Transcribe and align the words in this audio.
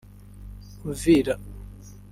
Uvira 0.89 1.37